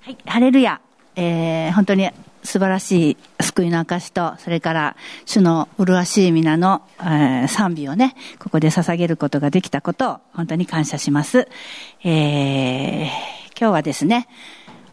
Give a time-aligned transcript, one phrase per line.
[0.00, 0.80] はい、ハレルヤ。
[1.16, 2.10] えー、本当に
[2.42, 11.48] 素晴らしい救いの証と、それから主の麗しい皆の、えー、賛美をね、ここで捧げることができたことを本当に感謝します。
[12.04, 13.06] えー、
[13.58, 14.28] 今日はですね、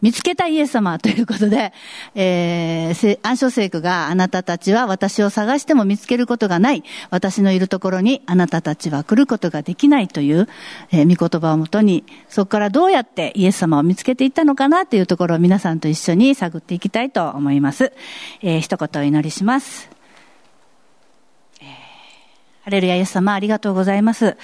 [0.04, 1.72] 見つけたイエス様ということで、
[2.14, 6.84] えー、暗唱聖句があなたたちは私を探しても見つけることがない。
[7.08, 10.46] 私のいるところにあなたたちは来ることができないという、
[10.90, 17.94] えー、御言葉をもとに、そこからどうやってイエス様を見つけていったのかなというところを皆さんと一緒に探っていきたいと思います。
[18.42, 19.88] えー、一言お祈りします。
[22.64, 24.36] ハレルヤイエス様ありがとうございます。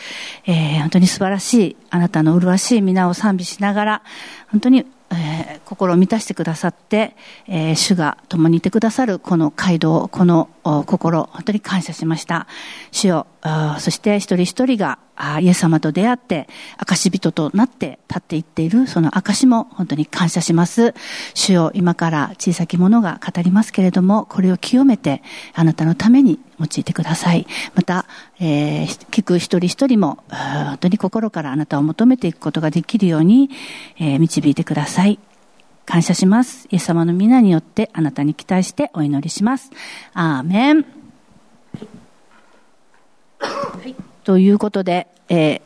[0.47, 4.03] えー、本当に素晴らしい、あなたの麗しい皆を賛美しながら、
[4.51, 10.49] 本当にえー、心を満たしてくださって、えー、主が共にいてくださるこの街道、この
[10.87, 12.47] 心、本当に感謝しました。
[12.93, 13.27] 主よ、
[13.79, 14.99] そして一人一人が
[15.41, 16.49] イエス様と出会って、
[16.79, 20.95] 証人となって立っていっている、その証も本当に感謝します。
[21.35, 25.23] 主よ、今から小さき者が語りますけれども、これを清めて、
[25.55, 27.47] あなたのために用いてください。
[27.75, 28.07] また、
[28.39, 33.51] えー、聞く一人一人も、本当に心からあなたを求めていくことができるように、
[33.99, 35.19] えー、導いてください。
[35.87, 36.69] 感謝します。
[36.71, 39.71] イエス様の皆によってあなたに期待してお祈りします。
[40.15, 40.85] アーメン。
[43.41, 43.95] はい、
[44.31, 45.61] ということで、え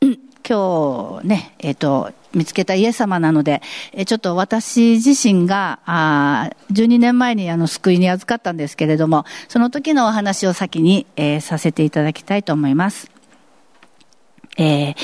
[0.00, 13.12] ー、 今日ね、えっ、ー、と、見つけたイエス様なので、えちょっと私自身が、あ12年前にあの救いに預かったんですけれども、その時のお話を先に、えー、させていただきたいと思います。
[14.58, 14.94] えー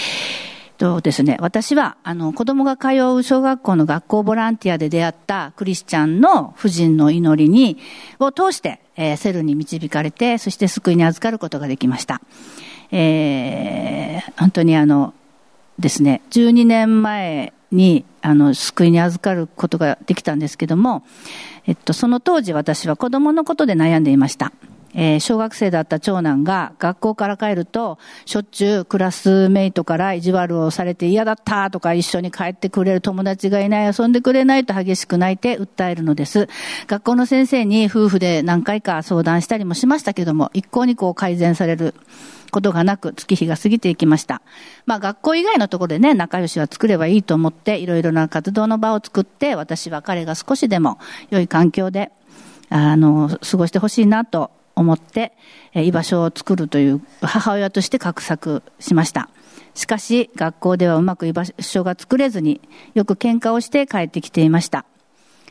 [0.76, 7.78] とですね、私は、あの、子供が通う小学校の学校ボランティアで出会ったクリスチャンの婦人の祈りに、
[8.18, 12.20] を通して、えー、セルに導かれて、そして救いに預かることができました。
[12.90, 15.14] えー、本当にあの、
[15.78, 21.04] ですね、12年前に、あの、救いに預かることができたんですけども、
[21.66, 24.52] えっと、その当時私は子供のことで悩んでいました。
[24.98, 36.48] えー、小学生だった長男が学校から帰ると、しょっちゅうクラスメイトから意地悪をされて嫌だったとか一緒に帰ってくれる友達がいない、遊んでくれないと激しく泣いて訴えるのです。
[36.86, 41.94] 学校の先生に夫婦で何回か相談したりもしましたけども、一向にこう改善される。
[42.50, 44.42] ことがなく月日が過ぎていきました。
[44.86, 50.98] まあ学校以外のところでね、仲良しは作ればいいと思って、いろいろな活動の場を作って、私は彼が少しでも
[51.30, 52.10] 良い環境で、
[52.68, 55.32] あの、過ごしてほしいなと思って、
[55.74, 59.28] 居場所を作るという母親として画策しました。
[59.74, 62.60] しかし、学校ではうまく居場所が作れずに、
[62.94, 64.86] よく喧嘩をして帰ってきていました。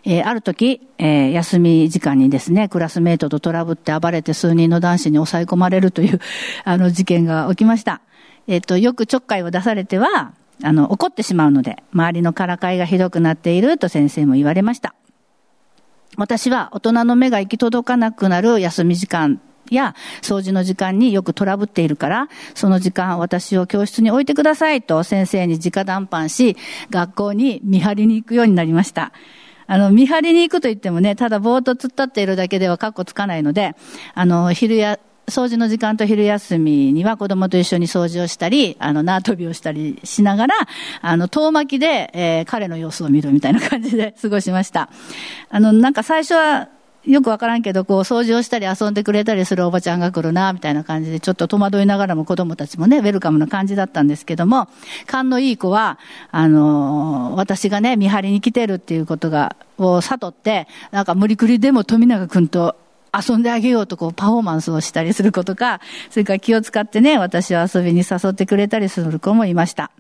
[0.06, 6.20] えー、ある時、えー、休み時間にですね、クラスメイトとトラブって暴れて数人の男子に抑え込まれるという、
[6.64, 8.02] あの事件が起きました。
[8.48, 10.34] えっ、ー、と、よくちょっかいを出されては、
[10.64, 14.94] あの、怒ってしまうので、周りのからかいがひどくなっていると先生も言われました。
[16.18, 26.56] 私は大人の目が行き届かなくなる休み時間や掃除の時間によくトラブっているから、その時間私を教室に置いてくださいと先生に直談判し、
[26.90, 29.12] 学校に見張りに行くようになりました。
[29.68, 33.76] あの、見張りに行くと言ってもね、ただぼーっと突っ立っているだけではカッコつかないので、
[34.14, 40.56] あの、昼や、掃除の時間と昼休みには子供と一緒に掃除をしたり、あの、縄跳びをしたりしながら、
[41.02, 44.90] あの、遠巻きで、えー、彼の様子を見るみたいな感じで過ごしました。
[45.50, 46.70] あの、なんか最初は、
[47.06, 54.68] よくわからんけど、こう、掃除をしたり遊んでくれたりするおばちゃんが来るな、みたいな感じで、ちょっと戸惑いながらも子供たちもね、ウェルカムな感じだったんですけども、
[55.06, 56.00] 勘のいい子は、
[56.32, 62.76] あの私がね、見張りに来てるっていうことが、を悟って、なんか無理くりでも富永君と
[63.14, 65.80] 遊んであげようとこうパフォーマンスをしたりすることか、
[66.10, 69.92] それから気を使ってね、私を遊びに誘ってくれたりする子もいました。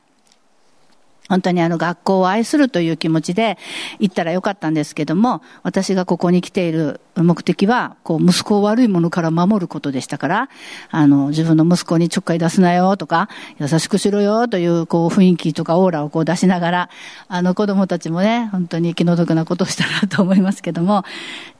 [1.29, 3.57] 本当にあの学校を愛するという気持ちで
[3.99, 10.49] 行ったらよかったんですけども、私がここに来ている目的は、こう、息子を悪いものから守ることでしたから、
[10.91, 16.89] あの、自分の息子にちょっかい出すなよとか、優しくしろよという、こう、雰囲気とかオーラをこう出しながら、
[17.29, 21.05] あの、子供たちもね、本当に気の毒なことをしたなと思いますけども、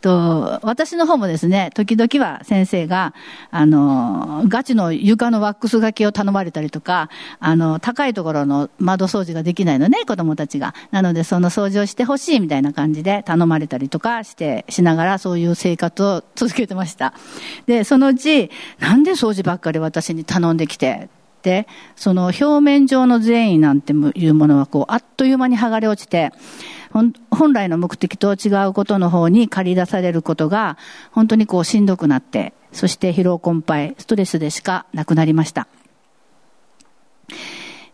[0.02, 3.14] と、私の方もですね、時々は先生が、
[3.50, 7.10] あの、ガチの床のワックスがけを頼まれたりとか、
[7.40, 10.76] あの、高いところの窓掃除ができきないのね、子供たちが。
[10.92, 17.14] なので、その掃除をしてほしいみたいな感じで頼まれたりとかして、しながら、そういう生活を続けてました。
[17.66, 21.10] で、そのうち、なんで掃除ばっかり私に頼んできて、
[21.42, 26.32] で、その表面上の善意なんていうものはこう、あっという間に剥がれ落ちて、
[27.30, 30.78] 本来の目的と違うことの方に借り出されることが、
[31.12, 35.68] 本当にこうしんどくなって、そして疲労困憊、ストレスでしかなくなりました。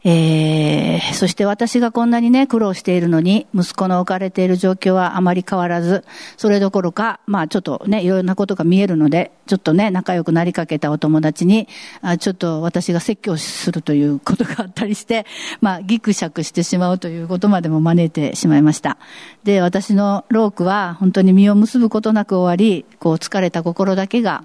[0.04, 6.04] えー、そして私がこんなにね、苦労しているのに、息子の置かれている状況はあまり変わらず、
[6.38, 11.68] それどころか、まあちょっとね、いろんなことが見えるので、ちょっとね、仲良くなりかけたお友達に、
[12.02, 15.28] あちょっと私が説教するということがあったりして、
[15.62, 18.98] まあギクシャクしてしまうということまでも招いてしまいました。
[19.44, 24.44] で、私のロークは本当に実を結ぶことなく終わり、こう疲れた心だけが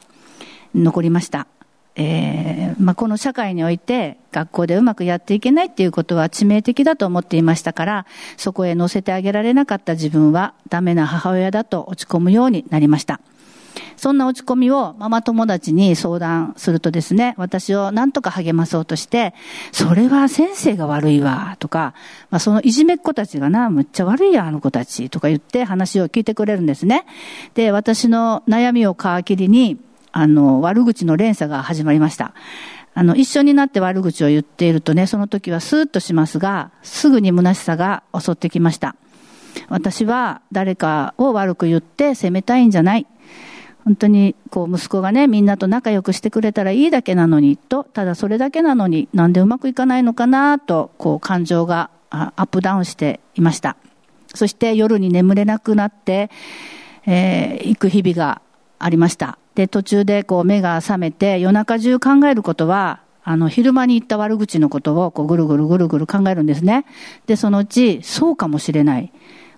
[0.75, 1.47] 残りました。
[1.99, 8.07] えーまあ、この社会において学校でうまくやっていけないっていうことは致命的だと思っていましたから、
[8.37, 13.21] そこへ乗せてあげられなかった自分はダメな母親だと落ち込むようになりました。
[13.97, 19.35] そんな落ち込みをママ友達に相談するとですね、私を何とか励まそうとして、
[19.73, 21.95] それは先生が悪いわ、とか、
[22.31, 27.07] まあ、そのいじめっ子たちがな、むっちゃ悪いや、あの子たち、とか言って話を聞いてくれるんですね。
[27.55, 29.79] で、私の悩みを皮切りに、
[30.19, 32.33] あの、悪口の連鎖が始まりました。
[32.95, 38.97] あの、一緒になって悪口を言っているとね、その時はスーッとしますが、すぐに虚しさが襲ってきました。
[39.69, 43.07] 私は誰かを悪く言って責めたいんじゃない。
[43.85, 53.77] 本当に、こう、息子がね、みんなと仲良くしてくれたらいいだけなのに、と、ただそれだけなのに、なんでうまくいかないのかな、と、こう、感情がアップダウンしていました。
[54.35, 56.31] そして夜に眠れなくなって、
[57.05, 58.41] えー、行く日々が
[58.79, 59.39] ありました。
[59.57, 66.85] で、途中でこう目が覚めて夜中中考えることは、あの、昼間に言った悪口のことをこうぐるぐるぐるぐる考えるんですね。
[67.27, 69.11] で、そのうち、そうかもしれない。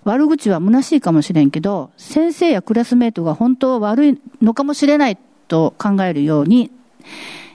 [0.05, 5.17] 悪口は虚しいかもしれんけど、先生やクラスメートが本当悪いのかもしれない
[5.49, 6.71] と考えるように、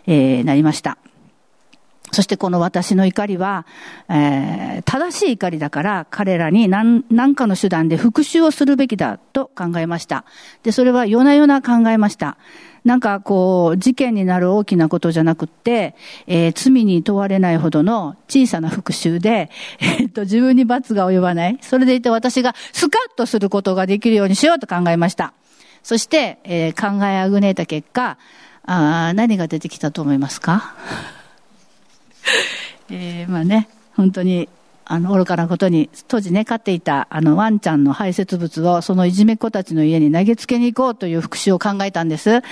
[0.07, 0.99] えー、なりました。
[2.15, 3.67] そしてこの私の怒りは、
[4.09, 10.25] えー、正しい怒りだから彼らに何何かの手段で復讐をするべきだと考えました。
[10.63, 12.39] で、それは夜な夜な考えました。
[12.85, 15.95] なんかこう、事件になる大きなことじゃなくって、
[16.27, 19.51] えー、罪に問われないほどの小さな復讐で、
[19.81, 21.59] えー、っと、自分に罰が及ばない。
[21.63, 25.33] それでいて私がスカッとすることができるようにしようと考えました。
[25.83, 28.19] そして、えー、考えあぐねた結果、
[28.67, 30.75] あ何が出てきたと思いますか？
[32.91, 34.49] えー、まあね、本当に
[34.87, 42.31] あの、愚かなことに、当時ね、飼っていた、あの、ワンちゃんの排泄物を、そのいじめっ子たちの家に投げつけに行こうという復讐を考えたんです。
[42.31, 42.43] で、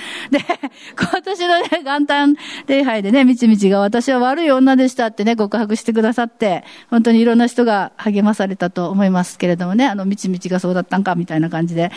[1.13, 2.37] 私のね、元旦
[2.67, 11.93] 礼拝でね、みちみちが私は悪い女でしたってね、告白してくださって、本当にいろんな人が励まされたと思いますけれどもね、あの、みちみちがそうだったんか、みたいな感じで。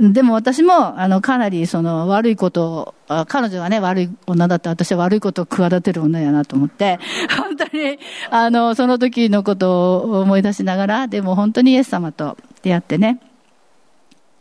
[0.00, 6.98] でも私も、あの、かなりその悪いことを、彼女がね、悪い女だって私は悪いことを企てる女やなと思って、
[7.38, 7.98] 本当に、
[8.30, 13.20] あの、その時のことをを思い出しながら、でも本当にイエス様と出会ってね、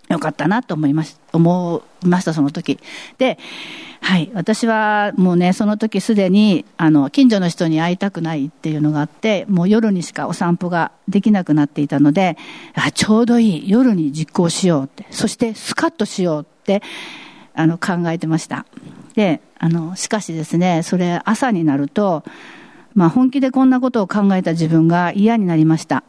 [0.09, 2.79] よかったなと思いまし、思いました、その時。
[3.17, 3.39] で、
[4.01, 4.29] はい。
[4.35, 12.37] 私はもうね、その時すでに、あの、近所の人に会いたくないっていうのがあって、もう夜にしかお散歩ができなくなっていたので、
[12.75, 16.83] あちょうどいい、夜に実行しようって、そしてスカッとしようって、
[17.55, 18.67] あの、考えてました。
[19.15, 22.23] で、あの、しかしですね、それ朝になると、
[22.95, 26.03] まあ本気でこんなことを考えた自分が嫌になりました。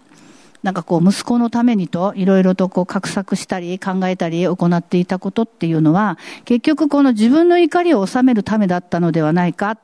[0.62, 9.78] なんかこう息子のためにといろいろとこう画策したり考えたり行っていたことっていうのは結局この自分の怒りを収めるためだったのではないかっ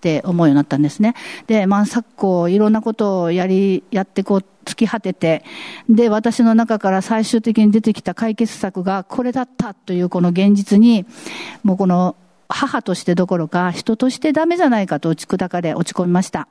[0.00, 1.14] て思うようになったんですね。
[1.46, 5.44] で、まあ昨今いろんなことをやり、やってこう突き果てて、
[5.88, 11.04] で、私の中から最終的に出てきた解決策がこれだったというこの現実に、
[11.62, 12.16] もうこの
[12.50, 16.48] 母としてどころか人としてダメじゃないかと打ち砕かれ落ち込みました。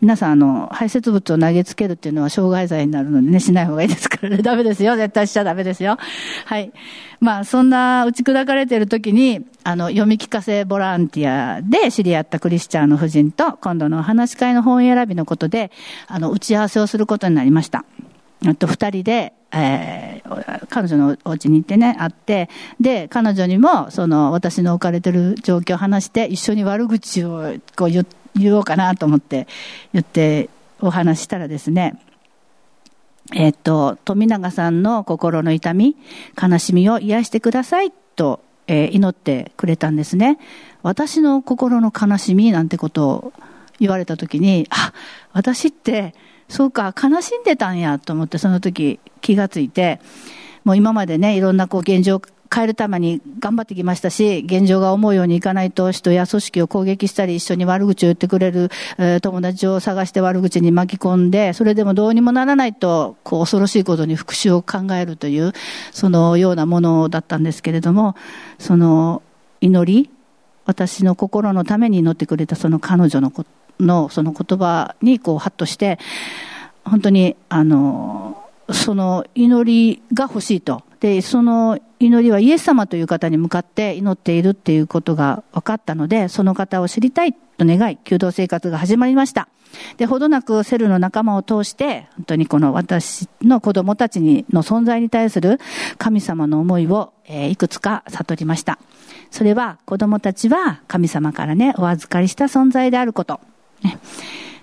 [0.00, 4.38] 皆さん、あの、排泄物を投げつけるっていうのは傷害罪になるのでね、しない方がいいですからね。
[4.42, 4.96] ダメですよ。
[4.96, 5.98] 絶対しちゃダメですよ。
[6.44, 6.72] はい。
[7.20, 15.70] まあ、そんな打ち砕かれてる時に、あの、読み聞かせボランティアで知り合ったクリスチャンの夫人と、今度のお話し会の本選びのことで、
[16.06, 17.84] あの、打ち合わせをすることになりました。
[18.46, 22.48] あと、二人で、えー、彼女のお家に行ってね、会って、
[22.80, 29.46] で、彼女にも、その、私の置かれてる状況を話して、一緒に悪口をこう言言おうかなと思って
[29.92, 30.48] 言って
[30.80, 31.98] お話したらですね、
[33.34, 35.96] えっ、と、富永さんの心の痛み、
[36.40, 40.38] 悲しみを癒してくださいと、えー、祈ってくれたんですね。
[40.82, 43.32] 私の心の悲しみなんてことを
[43.78, 44.92] 言われたときに、あ、
[45.32, 46.14] 私って
[46.52, 50.00] そうか、悲しんでたんやと思ってその時気がついて、
[50.64, 52.22] もう今までね、いろんなこう現状を
[52.54, 58.68] 変えるために頑張ってきましたし、現状が思うようにいかないと人や組織を攻撃したり、一緒に悪口を言ってくれる、
[58.98, 65.54] え、友達を探して悪口に巻き込んで、それでもどうにもならないと、こう恐ろしいことに復讐を考えるという、
[65.90, 68.14] そのようなものだったんですけれども、
[68.58, 69.22] その
[69.62, 70.10] 祈り、
[70.66, 73.61] 私の心のために祈ってくれたその彼女のこと。
[73.80, 75.98] のその言葉にこうハッとして、
[76.84, 80.82] 本当に、あの、その祈りが欲しいと。
[81.00, 89.48] で、その祈りはイエス様という方に向かって祈っているっていうことが分かったので、その方を知りたいと願い、弓道生活が始まりました。
[89.96, 95.58] で、ほどなくセルの仲間を通して、本当にこの私の子供たちにの存在に対する
[95.98, 98.78] 神様の思いを、えー、いくつか悟りました。
[99.30, 103.40] それは子供たちは神様からね、お預かりした存在であること。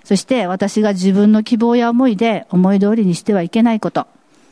[0.04, 4.06] そして私が自分の希望や思いで思い通りにしてはいけないこと。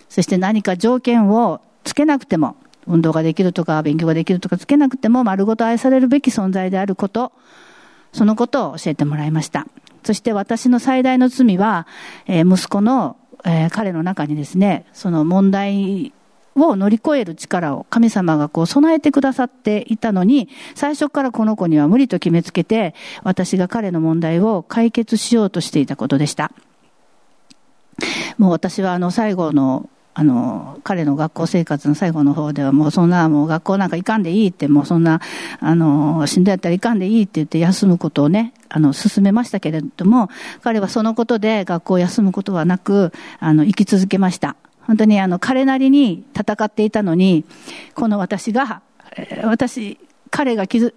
[0.08, 2.56] そして何か条件をつけなくても、
[2.86, 7.32] 運動ができるとか勉強ができるとかつけなくても丸ごと愛されるべき存在であること、
[8.12, 9.66] そのことを教えてもらいました。
[10.04, 11.86] そして私の最大の罪は、
[12.26, 16.12] えー、息子の、えー、彼の中にですね、その問題
[16.66, 26.52] を乗り越える力を神様がこう備えてくださっていたのに、最初からこの子には無理と決めつけて、私が彼の問題を解決しようとしていたことでした。
[28.38, 29.88] もう私はあの最後の
[30.18, 35.20] あの、彼の学校生活の最後の方ではもうそんなもう学校なんか行かんでいいってもうそんな、
[35.60, 40.28] あの、しんどやったら行かんでいいって言って休むことをね、あの、進めましたけれども、
[40.64, 44.56] 彼はそのことで学校を休むことはなく、あの、生き続けました。
[44.88, 47.44] 本当にあの、彼なりに戦っていたのに、
[47.94, 48.80] この私が、
[49.44, 49.98] 私、
[50.30, 50.94] 彼が傷、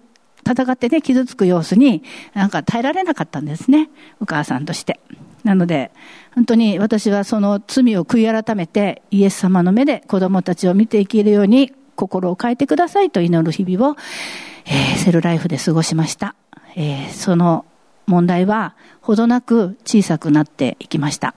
[0.48, 3.90] 戦ってね、傷つく様子に、なんか耐えられなかったんですね。
[4.18, 4.98] お母さんとして。
[5.44, 5.90] なので、
[6.34, 13.96] 本当に私はその罪を悔い改めて、イエス様の目で子供たちを見ていけるように、心を変えてくださいと祈る日々を、
[14.64, 16.34] えー、セルライフで過ごしました。
[16.76, 17.66] えー、その
[18.06, 21.34] 問題は、ほどなく小さくなっていきました。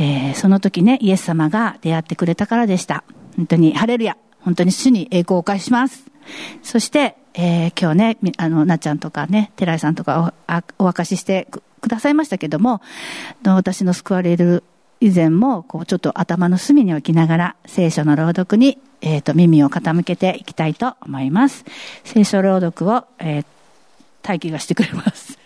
[0.00, 3.04] えー、その時ね、イエス様が出会ってくれたからでした。
[3.36, 4.16] 本当に、ハレルヤ。
[4.40, 6.06] 本当に主に栄光をお返します。
[6.62, 10.34] そして、えー、今日ね、あの、なっちゃんとかね、寺井さんとか
[10.78, 11.48] おお明かしして
[11.82, 12.80] くださいましたけども、
[13.44, 14.64] 私の救われる
[15.00, 21.66] 以前も、こう、ちょっと頭の隅に置きながら、聖書の朗読に、えっ、ー、と、耳を傾けていきたいと思います。
[22.04, 23.44] 聖書朗読を、えー、
[24.26, 25.39] 待機がしてくれます。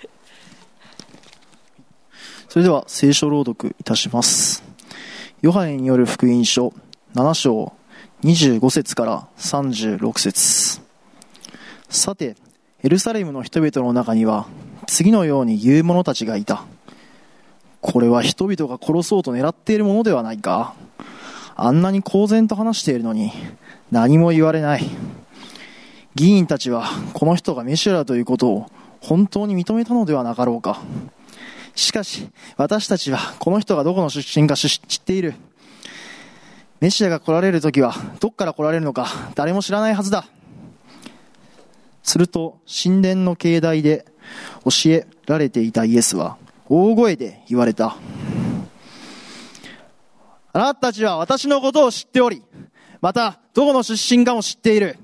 [2.55, 4.63] それでは、聖書朗読いたします。
[5.43, 6.73] ヨハネによる福音書
[7.17, 7.73] 7章
[8.23, 10.81] 25節から36節
[11.89, 12.37] さて、
[12.85, 14.47] エルサレムの人々の中には、
[14.87, 16.65] 次のように言う者たちがいた。
[17.81, 20.77] これは人々が殺そうと狙っているものではないか
[21.57, 23.33] あんなに公然と話しているのに、
[23.91, 24.89] 何も言われない。
[26.15, 26.85] 議員たちは、
[27.15, 28.71] この人がメシアだということを
[29.01, 30.81] 本当に認めたのではなかろうか。
[31.75, 35.35] しかし、私たちはこの人がどこの出身か知っている。
[36.81, 40.27] メシアが来られる時は、どっから来られるのか、誰も知らないはずだ。
[42.03, 44.05] すると、神殿の境内で、
[44.65, 46.37] 教えられていたイエスは、
[46.69, 47.97] 大声で言われた。
[50.53, 52.43] あなたたちは私のことを知っており、
[53.01, 54.99] また、どこの出身かも知っている。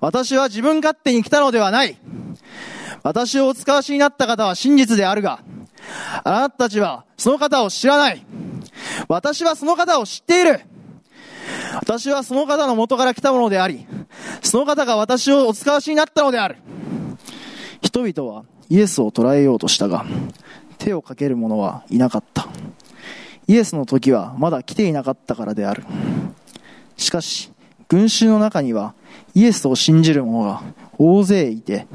[0.00, 1.96] 私は自分勝手に来たのではない。
[3.06, 5.38] 私をお使わしになった方は真実であるが、
[6.24, 8.26] あなたたちはその方を知らない。
[9.06, 10.60] 私はその方を知っている。
[11.74, 13.86] 私はその方の元から来たものであり、
[14.42, 16.56] その方が私をお使わしになったのである。
[17.80, 20.04] 人々はイエスを捕らえようとしたが、
[20.78, 22.48] 手をかける者はいなかった。
[23.46, 25.84] イエスの時はまだ来ていなかったからである。
[26.96, 27.52] しかし、
[27.86, 28.94] 群衆の中には
[29.36, 30.62] イエスを信じる者が
[30.98, 31.86] 大勢いて、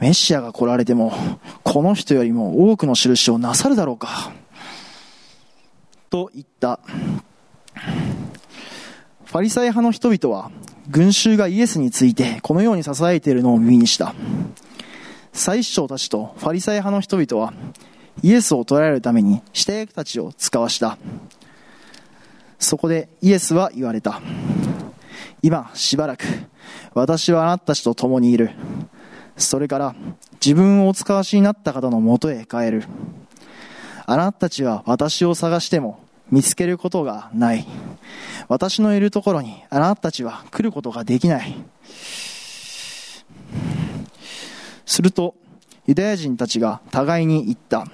[0.00, 1.12] メシアが来られても、
[1.62, 4.32] この人よりも多くの印をなさるだろうか。
[6.10, 6.80] と言った。
[9.24, 10.50] ファリサイ派の人々は、
[10.88, 14.14] 群衆がイエスについてこのように支えているのを耳にした。
[15.32, 17.52] 祭司長たちとファリサイ派の人々は、
[18.22, 20.98] イエスを捕らえるために下役たちを使わした。
[22.58, 24.20] そこでイエスは言われた。
[25.42, 26.24] 今しばらく
[26.94, 28.50] 私はあなたたちと共にいる。
[29.36, 29.94] それから
[30.44, 32.84] 自分をお使わしになった方のもとへ帰る。
[34.06, 36.00] あなたたちは私を探しても
[36.30, 37.66] 見つけることがない。
[38.48, 41.54] 私のいるところにあなたたちは来ることができない。
[44.84, 45.34] すると、
[45.86, 47.86] ユダヤ人たちが互いに言った。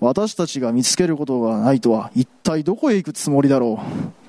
[0.00, 4.25] 私たちが見つけることがないとは一体どこへ行くつもりだろう。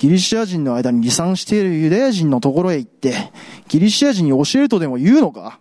[0.00, 3.30] ギリシア人の間に離散しているユダヤ人のところへ行って、
[3.68, 5.60] ギリシア人に教えるとでも言うのか？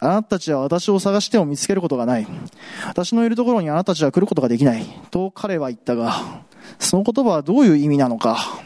[0.00, 2.26] あなたたちは私を探しても見つけることがない。
[2.86, 4.86] 私のいるところにあなたたちは来ることができない。
[5.10, 6.40] と彼は言ったが、
[6.78, 8.36] その言葉はどういう意味なのか？
[8.36, 8.62] は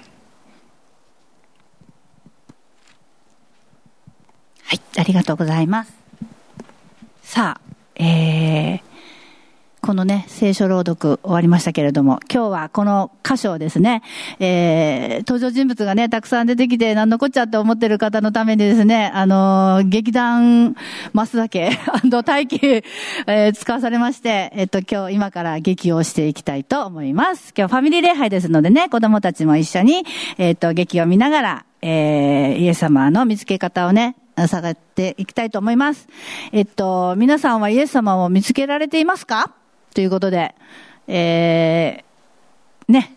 [4.76, 5.93] い、ありがとうございます。
[7.25, 8.81] さあ、えー、
[9.84, 14.02] このね、聖書朗読終わりましたけれども、今日はこの箇所をですね、
[14.38, 20.76] えー、登場人物がね、たくさん出てきて、なんのこっちゃって思ってる方のためにですね、あのー、劇団
[21.12, 21.70] 増田家
[22.24, 27.52] 大気、えー、使わされまして、えっと、今日、今から劇をしていきたいと思います。
[27.58, 30.04] 今日ファミリー礼拝ですのでね、子供たちも一緒に、
[30.38, 34.14] えっと、劇を見ながら、えー、イエス様の見つけ方をね、
[34.46, 36.06] 探っていきたいと思います。
[36.52, 39.50] えっと、皆さんはイエス様を見つけられていますか？
[39.94, 40.54] ということで、
[41.06, 43.16] えー、ね、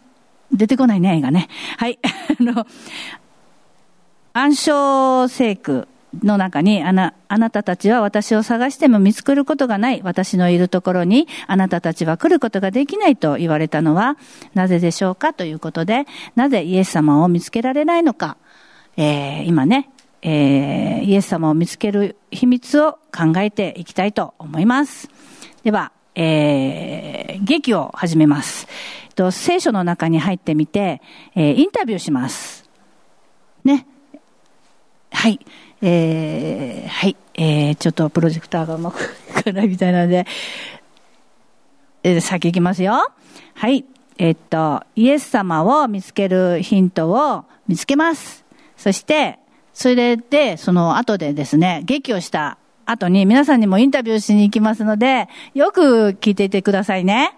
[0.51, 1.47] 出てこないね、映画ね。
[1.77, 1.99] はい。
[2.39, 2.67] あの、
[4.33, 5.87] 暗唱聖句
[6.23, 10.01] の中に、あな、あなたたちは私を探しても見つかることがない。
[10.03, 14.17] 私のいるところに、あなたたちは来ることができないと言われたのは、
[14.53, 16.05] なぜでしょうかということで、
[16.35, 18.37] なぜイエス様を見つけられないのか。
[18.97, 19.89] えー、今ね、
[20.21, 25.09] えー、イエス様を見つける秘密を考えていきたいと思います。
[25.63, 28.67] では、えー、劇を始めます。
[29.15, 31.01] と聖書の中に入ってみて、
[31.35, 32.69] えー、インタビューします。
[33.63, 33.85] ね。
[35.11, 35.39] はい。
[35.81, 37.15] えー、はい。
[37.33, 40.25] えー、ちょっとプロジェクターがうまくいかないみたいなので、
[42.03, 43.11] えー、先行きますよ。
[43.53, 43.85] はい。
[44.17, 48.45] えー、っと、イエス様を見つけるヒントを見つけます。
[48.77, 49.39] そして、
[49.73, 57.37] それで、その後でですね、劇をした後に皆さんにもインタビューしに行きますので、よく聞いていてくださいね。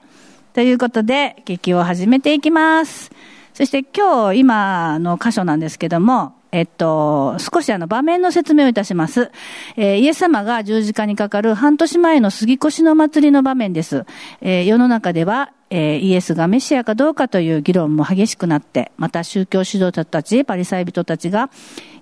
[0.54, 3.12] ということで、劇を始めていきます。
[3.54, 9.32] そして今日、今の箇所なんですけども、えっと、少しあの場面の説明をいたします。
[9.75, 14.06] えー、イエス様が十字架にかかる半年前の杉越の祭りの場面です。
[14.42, 21.50] えー、世の中では、えー、イエスがメシアかどうかという議論も激しくなって、また宗教指導者たち、パリサイ人たちが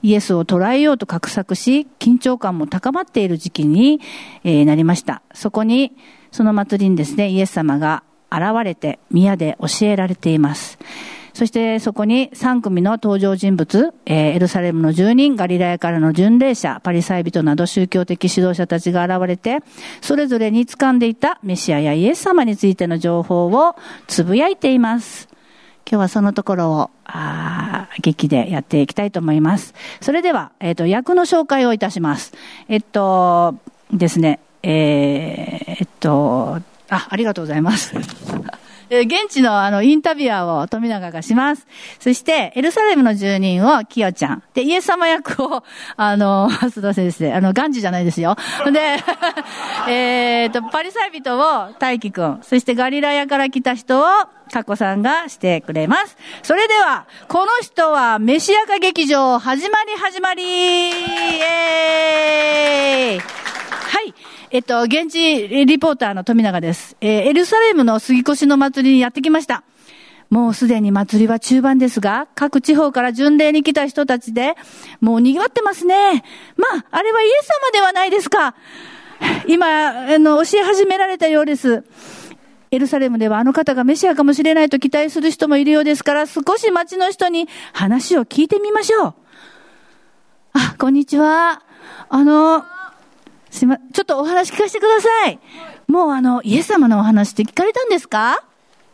[0.03, 4.01] イエスを捉えようと画策し、緊張感も高まっている時期に、
[4.43, 5.21] えー、なりました。
[5.33, 5.93] そこに、
[6.31, 10.77] その祭りにですね、イエス様が現れて宮で教えられています。
[11.35, 19.59] そしてそこに3組の登場人物、えー、エルサレムの住人、ガリラヤからの巡礼者、パリサイ人など宗教的指導者たちが現れて、
[19.99, 23.75] それぞれに掴んでいたメシアやイエス様についての情報を
[24.07, 25.27] つぶやいています。
[25.85, 29.73] 今日はそのところを、あ劇でやっていきたいと思います。
[29.99, 32.33] それでは、えっ、ー、と、役の紹介をいたします。
[32.69, 33.55] えっと、
[33.91, 37.93] ですね、えー、えっと、あ、ありがとうございます。
[39.01, 41.67] 現地のあの、インタビュアーを富永がします。
[41.99, 44.43] そして、エルサレムの住人をキヨちゃん。
[44.53, 45.63] で、イエス様役を、
[45.97, 48.35] あの、 蓮田先生、あの、ガンジじゃないですよ。
[48.71, 48.97] で、
[49.87, 52.39] えっと、パリサイ人を大輝くん。
[52.41, 54.03] そしてガリラヤから来た人を、
[54.51, 56.17] カコさんがしてくれます。
[56.43, 60.91] それでは、この人はメシアカ劇場、始まり始まりイ
[61.41, 64.13] エーイはい。
[64.51, 66.95] えっと、現地リポーターの富永です。
[67.01, 69.63] えー、エルサレムの杉越の祭りにやってきました。
[70.29, 74.55] もうすでに祭りは中盤ですが、各地方から巡礼に来た人たちで、
[75.01, 76.23] もう賑わってますね。
[76.57, 78.55] まあ、あれはイエス様ではないですか。
[79.47, 81.83] 今、あの、教え始められたようです。
[82.71, 89.13] エルサレムではあの方がメシアかもしれないと期待する人もいるようですから、少し町の人に話を聞いてみましょう。
[90.53, 91.63] あ、こんにちは。
[92.09, 92.65] あの、
[93.55, 95.39] すま、ちょっとお話聞かせてください。
[95.87, 98.43] もうあの、イエス様のお話って聞かれたんですか？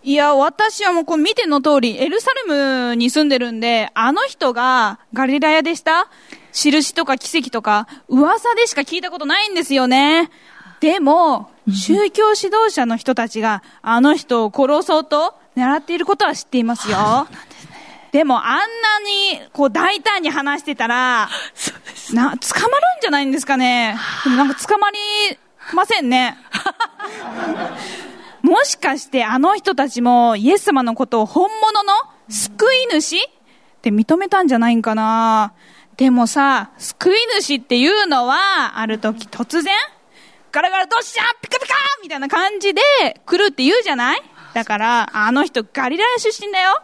[0.03, 2.43] いや、私はもうこう見ての通り、エルサレ
[2.89, 6.07] ムに住んでるんで、あの人がガリラヤでした？
[6.53, 10.29] 印とか奇跡とか、噂でしか聞いたことないんですよね。
[10.79, 17.27] でも、宗教指導者の人たちが、あの人を殺そうと狙っていることは知っていますよ。
[18.11, 18.65] でも、あんな
[19.39, 21.29] に、こう、大胆に話してたら、
[22.15, 23.97] な、捕まるんじゃないんですかね。
[24.23, 24.97] でもなんか捕まり
[25.73, 26.37] ませんね。
[28.41, 31.93] もしかしてあの人たちもイエス様のことを本物の
[32.29, 33.17] 救い主？
[33.17, 33.21] っ
[33.81, 35.53] て認めたんじゃないんかな。
[35.97, 39.73] でもさ、救い主っていうのは、ある時突然、
[40.51, 42.81] ガラガラどっしゃピカピカみたいな感じで
[43.25, 44.23] 来るって言うじゃない？
[44.53, 46.81] だから、あの人ガリラヤ出身だよ。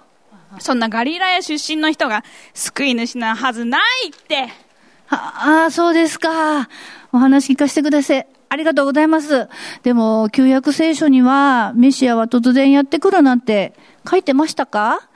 [0.60, 4.50] そんなガリラヤ出身の人が救い主なはずないって。
[5.10, 6.70] ああ、そうですか。
[7.12, 8.28] お話聞かせてください。
[8.50, 9.48] ありがとうございます。
[9.84, 13.74] でも、旧約聖書には、メシアは突然やってくるなんて
[14.10, 15.10] 書いてましたか？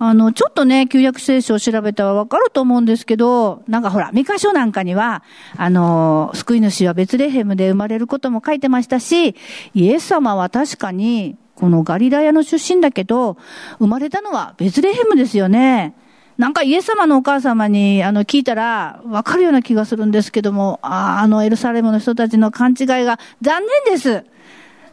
[0.00, 5.24] あの、ちょっとね、旧約聖書を調べたらわかると思うんですけど、なんかほら、三箇所なんかには、
[5.56, 9.34] あの、救い主はベツレヘムで生まれることも書いてましたし、
[9.74, 13.36] イエス様は確かに、このガリラヤの出身だけど、
[13.78, 15.94] 生まれたのはベツレヘムですよね。
[16.38, 24.24] なんかイエス様のお母様にあの聞いたらわかるような気がするんですけども、ああのエルサレムの人たちの勘違いが残念です。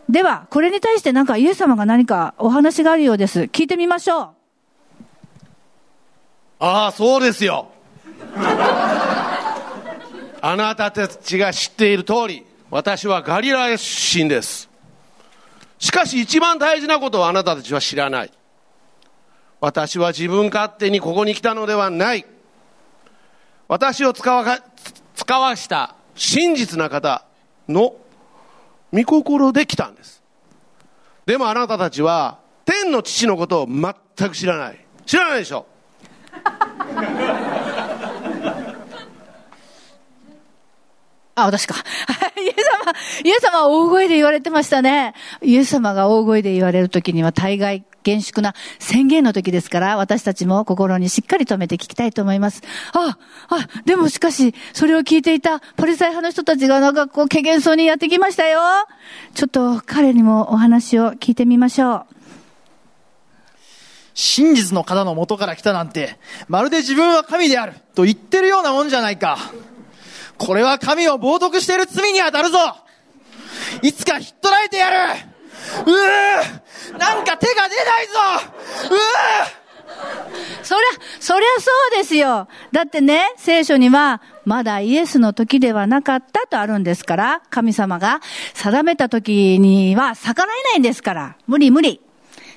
[0.09, 3.41] では、これに対してなんかイエス様が何かお話があるようです。
[3.41, 4.29] 聞いてみましょう。
[6.59, 7.67] ああ、そうですよ。
[10.41, 14.67] あなたたちが知っている通り、私はガリラ出身です。
[15.77, 18.31] しかし一番大事なことをあなたたちは知らない。
[19.65, 22.23] 私は自分勝手にここに来たのではない。
[23.67, 24.59] 私を使わ
[25.15, 27.25] 使わした真実な方
[27.67, 27.95] の
[28.93, 30.21] 御心で来たんです。
[31.25, 34.85] でもあなたたちは天の父のことを全く知らない。
[35.07, 35.65] 知らないでしょ？
[41.33, 41.73] あ、私か。
[42.37, 45.15] イエス様、イエス様は大声で言われてましたね。
[45.41, 52.61] イエス様が大声で言われるときには大概厳粛な宣言の時ですから、私たちも心にしっかり留めて聞きたいと思います。
[52.93, 53.17] あ、
[53.49, 58.61] あ、でもしかし、それを聞いていたパリサイ派の人たちがなんかこう、怪げそうにやってきましたよ。
[59.33, 62.05] ちょっと彼にもお話を聞いてみましょう。
[64.13, 69.37] 真実の方の元から来たなんて、まるで自分は神であると言ってるようなもんじゃないか。
[70.37, 72.57] これは神を冒涜している罪に当たるぞ
[73.81, 75.34] いつかひっ捕らえてやる
[75.85, 78.19] うぅなんか手が出ないぞ
[78.83, 79.65] うぅ
[80.63, 80.85] そりゃ、
[81.19, 82.47] そりゃそうですよ。
[82.71, 88.19] だってね、聖書には、まだイエスの時ではなかったとあるんですから、神様が
[88.53, 91.37] 定めた時には逆らえないんですから。
[91.47, 92.01] 無理無理。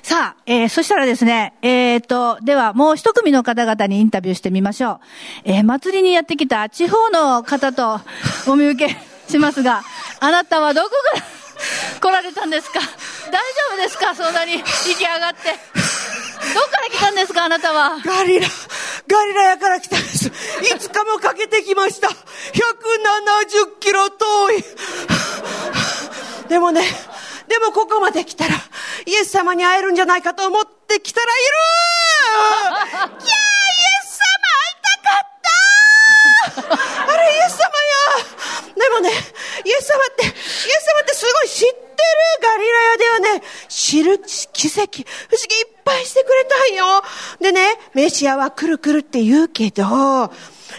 [0.01, 4.99] さあ、えー、そしたらですね、えー、と、ではもう一組の方々にインタビューしてみましょう。
[5.43, 7.99] えー、祭りにやってきた地方の方と
[8.47, 8.95] お見受け
[9.27, 9.83] しますが、
[10.19, 11.38] あなたはどこから
[11.99, 12.79] 来られたんですか？
[12.79, 13.39] 大丈
[13.73, 14.15] 夫ですか？
[14.15, 15.51] そんなに息上がって。
[16.53, 17.43] どっから来たんですか？
[17.45, 17.99] あなたは。
[18.05, 18.47] ガリラ、
[19.07, 20.27] ガリラヤから来たんです。
[20.27, 22.07] 5日もかけてきました。
[22.09, 22.13] 170
[23.79, 24.63] キロ遠い。
[26.47, 26.83] でもね、
[27.47, 28.55] でもここまで来たら、
[29.05, 31.43] イエス様に会えるんじゃないかと思って来たらいる
[32.99, 33.29] キャーイエ
[34.05, 34.23] ス様
[34.55, 35.49] 会いたかった
[36.59, 38.39] あれイエス様や
[38.75, 39.09] でもね、
[39.65, 41.79] イエス様って、イエス様ってすごい知ってる
[42.41, 44.19] ガリラヤではね、知る
[44.53, 47.03] 奇跡、不思議いっぱいしてくれたんよ。
[47.39, 47.61] でね、
[47.93, 50.31] メシアは来る来るって言うけど、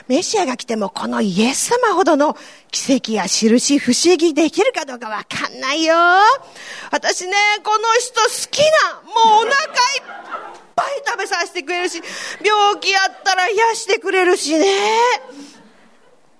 [0.08, 2.36] メシアが来てもこのイエス様ほどの
[2.70, 5.94] 奇跡や印、不思議できるかどうかわかんないよ。
[6.90, 9.60] 私ね、この人好きな、もうお腹いっ
[10.74, 12.02] ぱい食べさせてくれるし、
[12.42, 14.66] 病気やったら癒してくれるしね。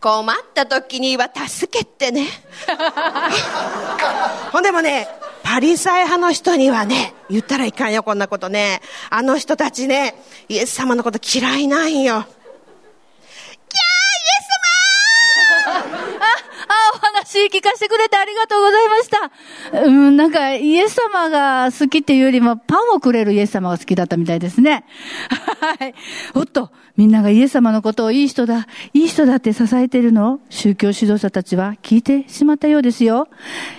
[0.01, 2.27] 困った時には助けてね。
[4.51, 5.07] ほんでもね、
[5.43, 8.81] パリサイ派の人にはね、言ったらいかんよ、こんなことね。
[9.11, 10.15] あの人たちね、
[10.49, 12.17] イエス様のこと嫌いなんよ。
[12.17, 12.27] あ、
[16.95, 19.85] お話聞かせてくれてありがとうございました。
[19.87, 24.85] うん、なんか、イエス様が好きっていうよりも、パンをくれるイエス様が好きだったみたいですね。
[25.61, 25.95] はい。
[26.35, 30.35] おっと、みんながイエス様のことをいい人だ、いい人だって支えているの？
[30.35, 33.29] を宗教指導者たちは聞いてしまったようですよ。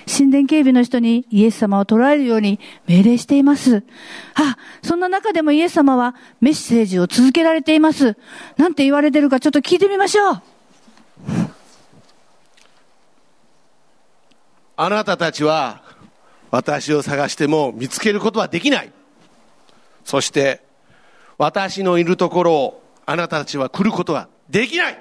[0.07, 3.83] 神殿警備の人にイエス様を捉えるように命令しています。
[4.35, 8.17] あ、そんな中でもイエス様はメッセージを続けられています。
[8.57, 10.41] なんて言われてるかちょっと聞いてみましょう。
[14.83, 15.83] あなたたちは
[16.49, 18.91] 私を探しても見つけることはできない。
[20.03, 20.63] そして
[21.37, 24.97] 私のいるところをあなたたちは来ることはできない。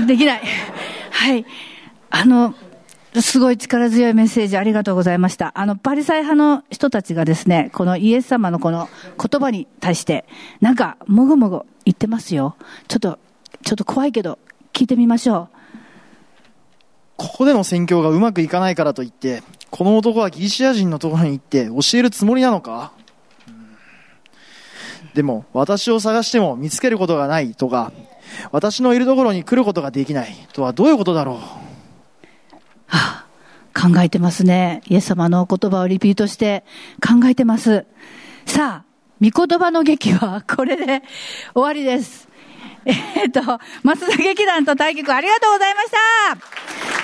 [0.06, 0.42] できない。
[1.10, 1.44] はい。
[2.08, 2.54] あの、
[3.20, 5.52] すごい力強いメッセージありがとうございました。
[5.54, 10.24] あの、パリサイ派の人たちがですね、このイエス様のこの言葉に対して、
[10.62, 12.54] なんか、もぐもぐ言ってますよ。
[12.86, 13.18] ちょっと、
[13.64, 14.38] ちょっと怖いけど、
[14.74, 15.56] 聞いてみましょう。
[17.16, 22.92] ここでの宣教がうまくいかないからといって、この男はギリシア人のところに行って教えるつもりなのか、
[25.14, 27.90] でも、私を探しても見つけることがないとか、
[28.52, 31.36] 私のいるところに来ることができないとはどういうことだろう？
[32.86, 33.26] はあ、
[33.72, 34.82] 考えてますね。
[34.88, 36.64] イエス様の言葉をリピートして
[37.02, 37.86] 考えてます。
[38.44, 38.87] さあ、
[39.20, 41.02] 御言葉の劇はこれで
[41.54, 42.28] 終わりです。
[42.86, 43.40] え、っと、
[43.82, 45.98] 松田劇団と大菊ありがとうございました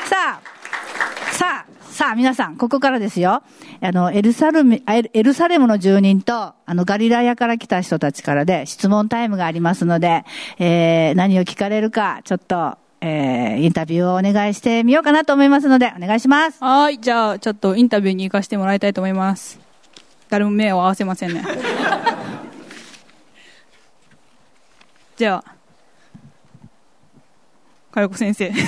[0.08, 3.42] さあ、さあ、さあ皆さん、ここからですよ。
[3.80, 10.24] あの、エルサルム、エルサレムの住人と、あの、ガリラヤから来た人たちからで質問タイムがありますので、
[10.58, 16.64] えー、何を聞かれるか、ちょっと、えー、インタビューをお願いしてみようかなと思いますので、お願いします。
[16.64, 16.98] はい。
[16.98, 19.63] じゃあ、ちょっとインタビューに行かせてもらいたいと思います。
[20.34, 21.44] 誰も目を合わせませんね。
[25.16, 25.54] じゃあ、
[27.92, 28.52] かよこ先生。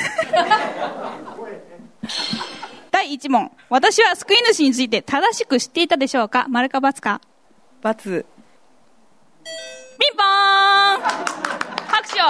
[2.92, 3.50] 第1問。
[3.68, 6.46] 私は救い主について正しく知っていたでしょうか？
[6.48, 7.20] 丸か×か
[7.82, 7.94] ×。
[7.98, 8.22] ピン
[10.16, 11.00] ポーン
[11.88, 12.26] 拍手を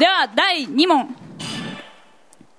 [0.00, 1.14] では、第2問。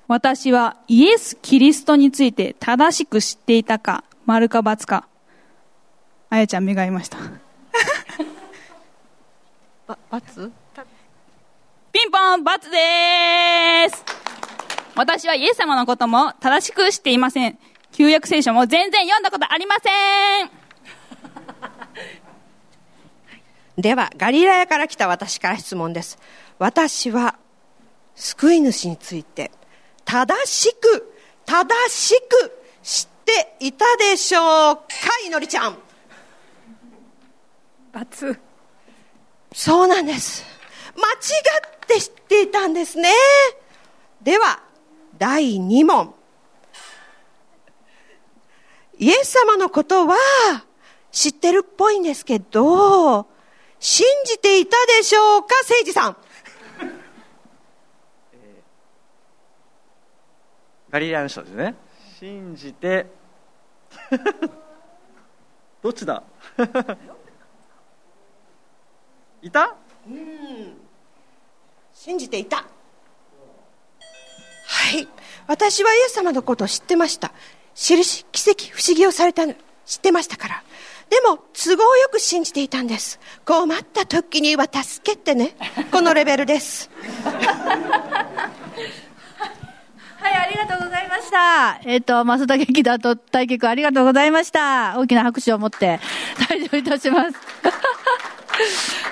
[0.08, 5.09] 私はイエス・キリストについて正しく知っていたか、丸か×か。
[6.30, 7.18] あやちゃん目が合いました。
[9.88, 10.52] ば、×?
[11.92, 14.06] ピンポン×でーす
[14.96, 17.58] 私はイエス様のことも正しく知っていません。
[17.92, 19.90] 旧約聖書も全然読んだことありませ
[20.44, 20.52] ん
[23.82, 26.20] では、ガリラヤから来た私から質問です。
[26.60, 27.36] 私は、
[28.16, 29.52] 救い主について、
[30.06, 31.16] 正しく、
[31.46, 34.84] 正しく知っていたでしょうか
[35.26, 35.74] いのりちゃん。
[35.74, 35.89] ×
[39.54, 40.46] そうなんです。
[40.96, 43.10] 間違って知っていたんですね。
[44.22, 44.62] では、
[45.18, 46.14] 第2問。
[48.98, 50.16] イエス様のことは
[51.12, 53.28] 知ってるっぽいんですけど、
[53.80, 56.18] 信じていたでしょうか、誠治さん。
[60.90, 61.76] ガリラヤの人ですね
[62.20, 63.06] 信じて
[65.84, 66.24] どっちだ？
[69.42, 69.76] いた？
[71.94, 72.58] 信じていた。
[72.58, 72.64] は
[74.98, 75.08] い。
[75.48, 77.32] 私はイエス様のことを知ってました。
[77.76, 79.54] 印、奇跡、不思議をされたの、
[79.86, 80.64] 知ってましたから。
[81.10, 83.20] でも、都合よく信じていたんです。
[83.46, 85.56] 困った時には助けてね。
[85.92, 86.90] このレベルです。
[90.22, 91.80] はい、ありがとうございました。
[91.84, 95.00] えっ、と、増田劇団と大輝くんありがとうございました。
[95.00, 96.00] 大きな拍手を持って
[96.38, 97.38] 退場いたします。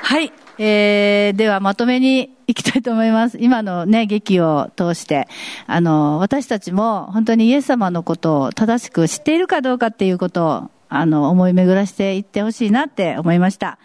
[0.04, 0.32] はい。
[0.60, 3.38] えー、ではまとめに行きたいと思います。
[3.40, 5.28] 今のね、劇を通して、
[5.68, 13.78] あの、私たちも本当にイエス様のことを正しく知っているかどうかっていうことを、あの、思い巡らしていってほしいなって思いました。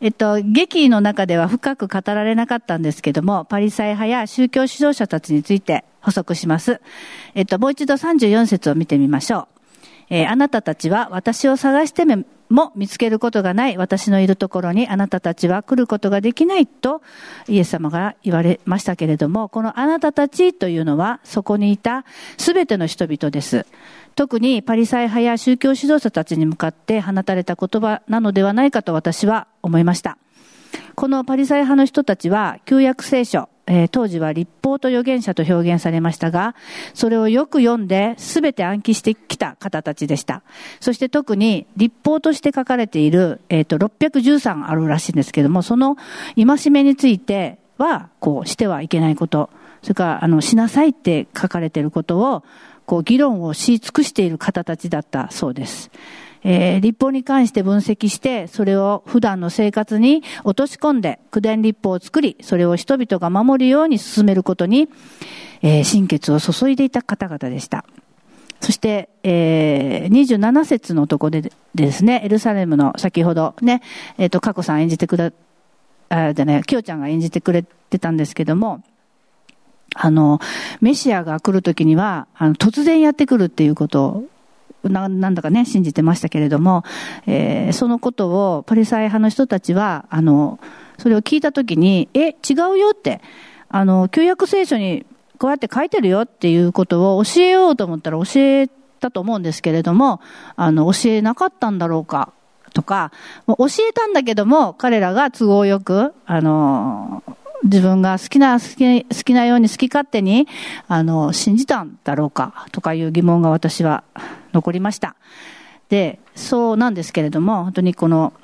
[0.00, 6.80] えっと、劇の中では深く語られなかったんですけども、パリサイ派や宗教指導者たちについて補足します。
[7.34, 9.46] えっと、もう一度34節を見てみましょう。
[10.10, 12.04] えーあなたたちは私を探して
[12.50, 17.02] も見つけることがない私のいるところにあなたたちは来ることができないと
[17.48, 22.04] イエス様が言われましたけれども、このあなたたちというのはそこにいた
[22.36, 23.66] すべての人々です。
[24.14, 30.18] 特にパリサイ派や宗教指導者たちに向かって放たれた言葉なのではないかと私は思いました。
[30.94, 36.54] このパリサイ派の人たちは旧約聖書、えー当時は立法と預言者と表現されましたが、
[36.92, 40.42] それをよく読んで全て暗記してきた方たちでした。
[40.80, 45.96] そして特に立法として書かれている、えっ、と、613あるらしいんですけども、その
[46.36, 49.50] 戒めについては、こう、してはいけないこと、
[49.82, 52.44] それから、あの、しなさいって書かれていることを、
[52.86, 55.90] こう、議論をし尽くしている方たちだったそうです。
[56.44, 64.88] えー立法に関して分析して、それを普段の生活に落とし込んで、九伝立法を作り、それを人々が守るように進めることに、
[65.62, 67.84] えー心血を注いでいた方々でした。
[68.60, 73.82] そして、えー27節のところでですね、エルサレムの先ほどね、
[74.18, 75.32] えっ、と、佳子さん演じてくれ、
[76.10, 78.82] あ、じゃね、きよちゃんが演じてくれてたんですけども、
[79.94, 80.40] あの、
[80.80, 84.24] メシアが来るときには、あの、突然やってくるっていうことを、
[84.88, 86.84] ななんだかね、信じてましたけれども、
[87.26, 90.58] えーそのことをパリサイ派の人たちは、あの、
[90.98, 93.20] それを聞いたときに、え、違うよって、
[93.68, 95.06] あの、旧約聖書に
[95.38, 98.68] こうやって書いてるよっていうことを教えようと思ったら教え
[99.00, 100.20] たと思うんですけれども、
[100.56, 102.32] あの、教えなかったんだろうか、
[102.72, 103.12] とか、
[103.46, 107.22] 教えたんだけども、彼らが都合よく、あの、
[107.64, 110.46] 自分が好きな、好き好きなように好き勝手に、
[110.86, 114.04] あの、信じたんだろうか、とかいう疑問が私は
[114.52, 115.16] 残りました。
[115.88, 118.34] で、そうなんですけれども、本当にこの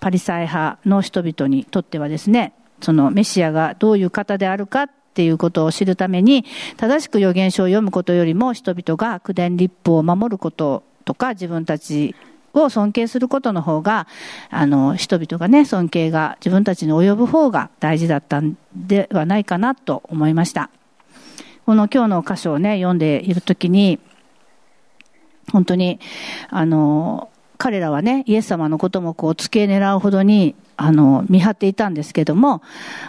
[0.00, 6.44] パリサイ派の人々にとってはですね、そのメシアがどういう方であるかっていうことを知るために、
[6.76, 12.14] 正しく預言書を読むことよりも人々が九伝立法を守ることとか自分たち
[12.54, 14.06] を尊敬することの方が、
[14.50, 20.70] あの、人々がね、尊敬が自分たちに及ぶ方が大事だったんではないかなと思いました。
[21.66, 23.98] この今日の箇所をね、読んでいるときに、
[25.52, 26.00] 本当に、
[26.48, 32.62] あの、彼らはね、イエス様のこともこう、付け狙うほどに、あの、見張っていたんですけども、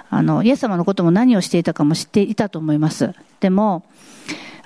[0.09, 3.13] あの、イエス様のことも何をしていたかも知っていたと思います。
[3.39, 3.83] でも、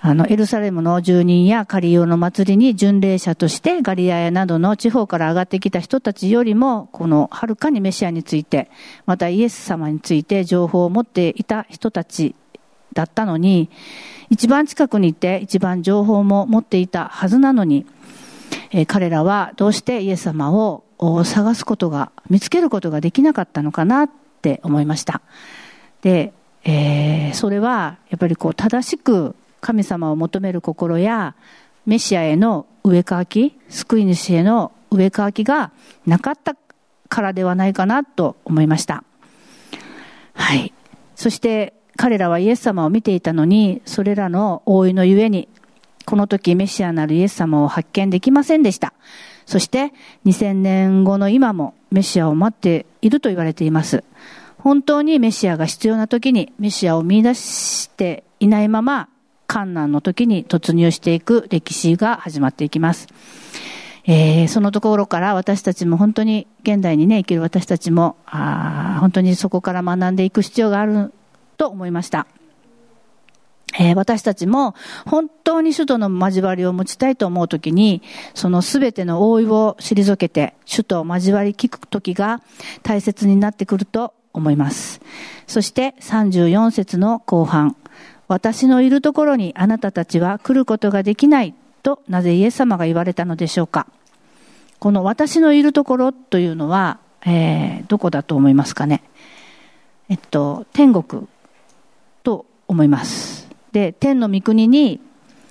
[0.01, 8.69] あの、エルサレムの住人やカリオの祭りに巡礼者としてガリアヤなどの地方から上がってきた人たちよりも、このはるかにメシアについて、
[9.05, 12.35] またイエス様について情報を持っていた人たち
[12.93, 13.69] だったのに、
[14.29, 17.85] 一番近くにいて一番情報も持っていたはずなのに、
[18.71, 20.83] えー、彼らはどうしてイエス様を
[21.25, 24.09] 探すことが、見つけることができなかったのかなっ
[24.41, 25.21] て思いました。
[26.01, 26.31] で、
[26.63, 31.35] えー、それはやっぱりこう正しく神様を求める心や
[31.85, 35.71] メシアへの植え替き、救い主への植え替きが
[36.05, 36.55] なかった
[37.09, 39.03] からではないかなと思いました。
[40.33, 40.73] はい。
[41.15, 45.49] そして彼らはイエス様を見ていたのに、それらの覆いのゆえに、
[46.05, 48.93] この時メシアなるイエス様を発見できませんでした。
[49.45, 49.91] そして
[50.25, 54.03] 2000年後の今もメシアを待っていると言われています。
[54.59, 59.09] 本当にメシアが必要な時にメシアを見出していないまま、
[59.49, 63.07] 観難の時に突入していく歴史が始まっていきます。
[64.05, 71.11] えー、そのところから私たちも本当に現代にね、生きる私たちも、あ本当にそこから学んでいく必要がある
[71.57, 72.27] と思いました。
[73.79, 78.03] えー、私たちも本当に主との交わりを持ちたいと思うときに、
[78.35, 82.41] そのすべての覆いを退けて、主と交わり聞くときが
[82.83, 85.01] 大切になってくると思います。
[85.47, 87.75] そして34節の後半、
[88.29, 93.87] 私のいるところにあなたたちは来ることができないとなぜイエス様が言われたのでしょうか？
[94.79, 99.03] この私のいるところというのは、えー、どこだと思いますかね？
[100.09, 101.27] えっと、天国
[102.23, 103.49] と思います。
[103.71, 104.99] で、天の御国に、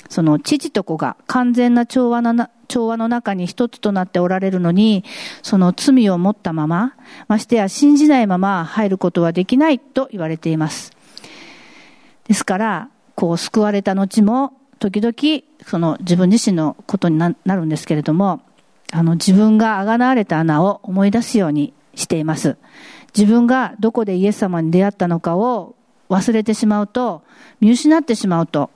[0.09, 5.05] その父と子が完全な調和の調和の中に一つとなっておられるのに、
[5.43, 6.95] その罪を持ったまま、
[7.29, 10.93] ましてや信じないまま入ることはできないと言われています。
[12.29, 18.43] ですから、こう救われた後も、時々、その自分自身のことになるんですけれども、
[18.93, 22.57] あの自分があがなわれた穴を思い出すようにしています。
[23.17, 25.75] 自分がどこでイエス様に出会ったのかを
[26.09, 27.23] 忘れてしまうと、
[27.61, 28.71] 見失ってしまうと、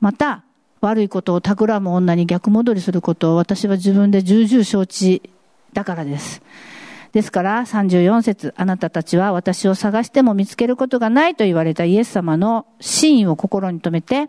[0.00, 0.44] また
[0.80, 5.22] 悪いことを企む女に逆戻りすることを私は自分で重々承知
[5.72, 6.42] だからです。
[7.14, 14.28] ですから34節あなたたちは私を探しても見つけることがないと言われたイエス様の真意を心に留めて、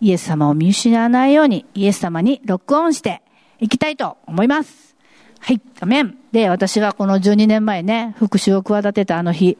[0.00, 3.22] イエス様を見失わないようにイエス様にロックオンして
[3.60, 4.96] いきたいと思います。
[5.38, 6.18] はい、アメン。
[6.32, 9.56] で、私はこの12年前ね、復讐を企てたあの日、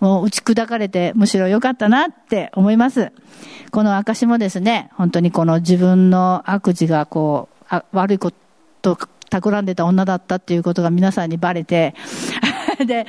[0.00, 3.12] もう打ち砕かれてむしろ良かったなって思います。
[3.70, 8.32] この証もですね、本当にこの自分の悪事がこう、悪いこ
[8.82, 8.98] と
[9.30, 11.94] 企んでた女だったっていうことが皆さんにバレて、
[12.84, 13.06] で、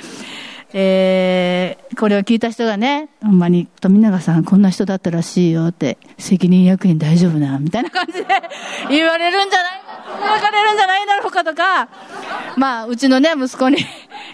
[0.73, 8.25] えー、これを聞いた人がね、ほんまに、富永さんこんな人だったらしいよって、責任役員大丈夫な、みたいな感じで
[8.89, 9.71] 言われるんじゃない
[10.21, 11.89] 言われるんじゃないだろうかとか、
[12.55, 13.77] まあ、うちのね、息子に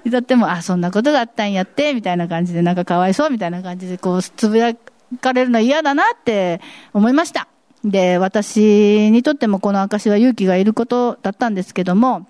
[0.05, 4.75] 至っても、あ、そんなことがあったんやって、みたいな感じで、なんかかわいそうみたいな感じで、こう、つぶや
[5.21, 6.61] かれるの嫌だなって
[6.93, 7.47] 思いました。
[7.83, 12.27] で、私にとってもこの証は勇気がいることだったんですけども、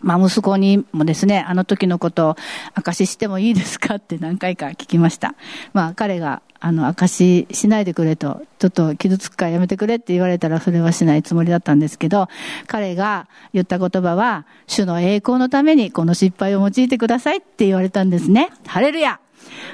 [0.00, 2.36] まあ、息子にもですね、あの時のことを
[2.74, 5.34] 証ししてもいいですかって何回か聞きました。
[5.72, 12.28] まあ、彼が、あの、証ししないでくれと、ちょっと傷つくからやめてくれって言われたらそれはしないつもりだったんですけど、
[12.66, 18.50] 彼が言った言葉は、主の栄光のためにこの失敗を用いてくださいって言われたんですね。
[18.66, 19.20] ハレルヤ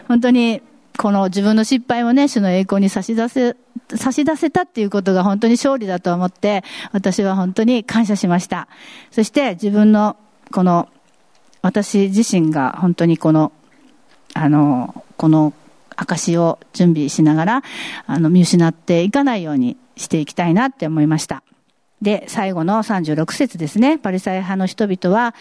[0.09, 0.63] 本当に
[0.97, 3.57] この自分の失敗をね、主の栄光に差し出せ、
[3.97, 8.68] 差し出せたっていうことが本当に勝利だと思って、私は本当に感謝しました。
[9.11, 10.16] そして自分の、
[10.53, 10.88] この、
[11.62, 13.53] 私自身が本当にこの、
[14.35, 15.53] あの、この
[15.97, 17.62] 証を準備しながら、
[18.07, 21.42] あの、見失っていかないようにしていきたいなって思いました。
[22.03, 23.99] で、最後の36節ですね。
[23.99, 25.35] パリサイ派の人々は、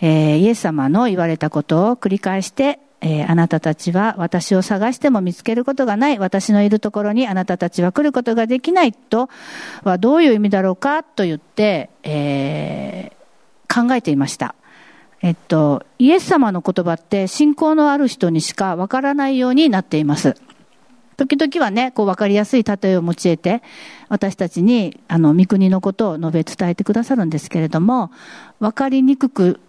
[0.00, 6.18] えー、イエス様の言われたことを繰り返してえー、あなたたちは私を探しても見つけることがない。
[6.18, 9.28] 私のいるところにあなたたちは来ることができないと
[9.82, 14.54] はどういう意味だろうかと言って、えー、考えていました。
[15.20, 20.36] えっと、イエス様の言葉って信仰のある人にしかわからないようになっています。
[21.16, 23.62] 時々はね、こう分かりやすい例えを用いて、
[24.08, 28.10] 私たちに、あの、御国のことを述べ伝えてくださるんですけれども、
[28.58, 29.60] 分かりにくく、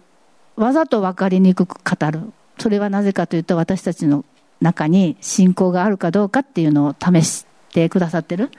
[0.56, 2.32] わざと分かりにくく語る。
[2.58, 4.24] それはなぜかというと私たちの
[4.60, 8.50] 中に信仰があるかどうかっていうのを試してくださってる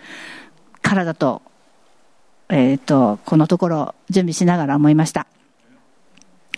[0.82, 1.42] からだと
[2.50, 5.28] えっ、と、このところ準備しながら思いました。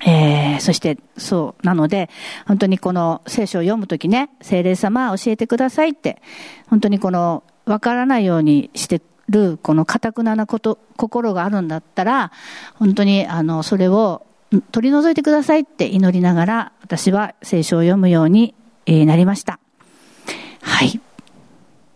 [0.06, 2.10] えー、そして、そう、なので、
[2.46, 6.22] 本当にこの聖書を読むときね、聖霊様教えてくださいって、
[6.70, 12.32] 本当にこの、わからないようにしてる、この堅くななこと、心があるんだったら、
[12.76, 14.26] 本当に、あの、それを
[14.72, 19.60] 取り除いてくださいって祈りながら、私は聖書を読むように、なりました。
[20.62, 21.02] はい。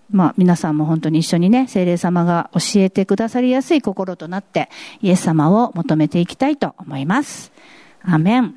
[0.09, 4.69] まあ、皆さんも本当に一緒にね、聖霊様が教えてくださりやすい心となって、
[5.01, 7.53] イエス様を求めていきたいと思います。
[8.03, 8.55] アメン。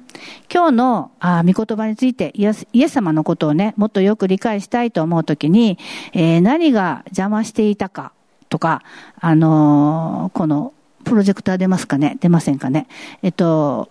[0.52, 5.78] 今日のあ御言葉についてイエスイエス様のことをね、もっとよく理解したいと思うときに、
[6.12, 8.12] えー何が邪魔していたか
[8.48, 8.82] とか、
[9.20, 10.73] あのーこの、
[11.04, 12.16] プロジェクター出ますかね？
[12.20, 12.88] 出ませんかね？
[13.22, 13.90] えっと、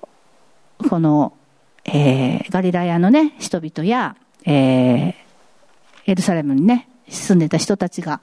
[0.89, 1.33] この、
[1.85, 5.13] えーガリラヤのね、人々や、えー
[6.05, 8.19] エルサレムにね、住んでた人たちが、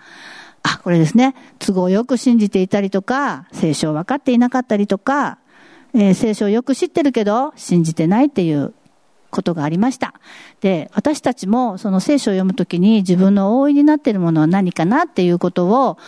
[0.63, 5.39] あ、これですね、都合よく信じていたりとか、聖書を分かっていなかったりとか、
[5.95, 8.75] えー聖書をよく知ってるけど、信じてないっていう
[9.31, 10.15] ことがありました。
[10.61, 15.99] で、私たちもその聖書を読むときに自分の大いになっているものは何かなっていうことを、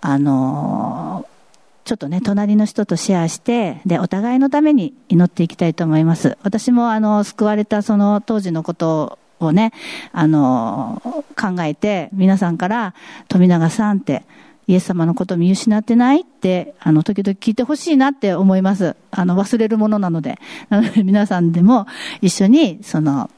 [0.00, 1.39] あのー
[1.84, 6.38] ちょっとね、隣の人とシェアして、で、お互いのために祈っていきたいと思います。
[6.42, 9.72] 私も、あの、救われたその当時のことをね、
[10.12, 11.02] あの、
[11.36, 12.94] 考えて、皆さんから、
[13.28, 14.22] 富永さんって、
[14.66, 18.94] イエス様のこと見失ってないって、あの、時々聞いてほしいなって思います。
[19.10, 20.38] あの、忘れるものなので。
[20.68, 21.86] なので、皆さんでも
[22.20, 23.30] 一緒に、その、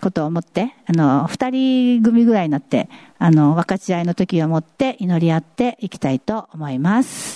[0.00, 2.88] ことを思って、あの、二人組ぐらいになって、
[3.18, 7.35] あの、分かち合いの時を持って祈り合っていきたいと思います。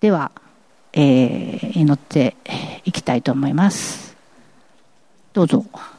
[0.00, 0.30] では、
[0.92, 2.36] えー、祈って
[2.84, 4.16] いきたいと思います。
[5.32, 5.64] どうぞ。「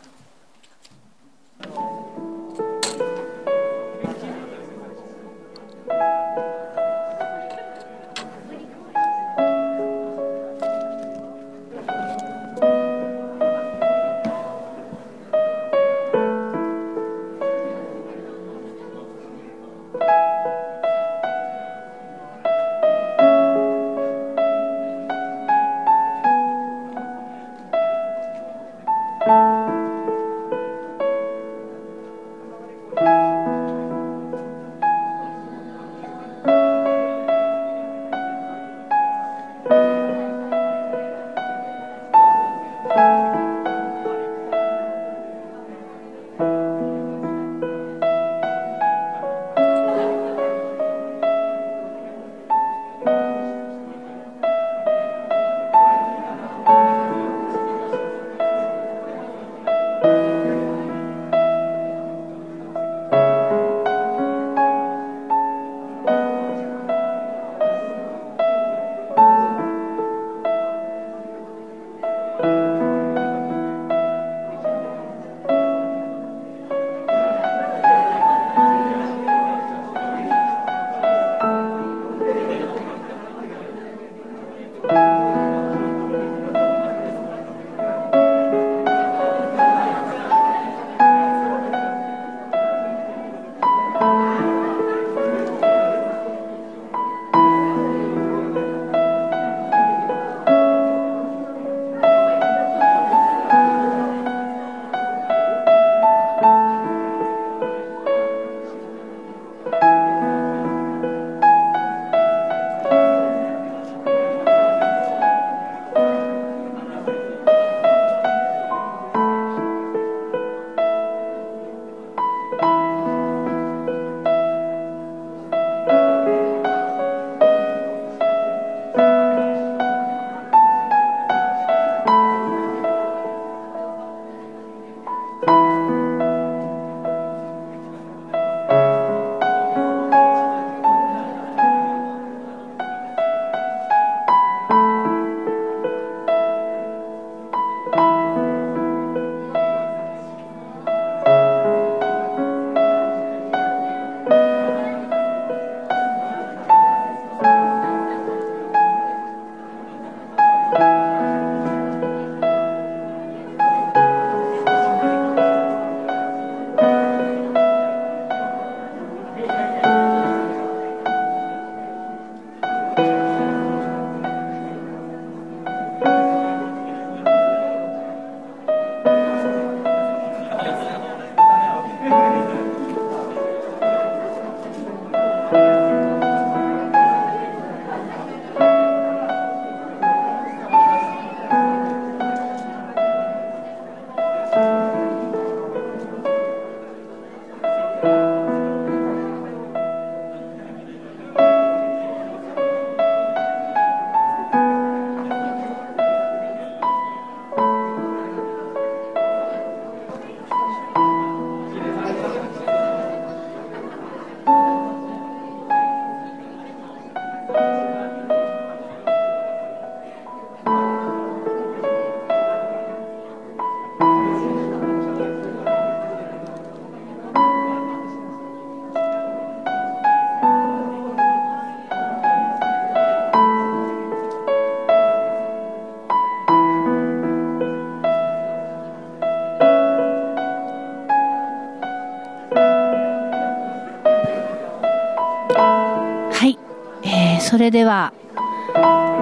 [247.47, 248.11] それでは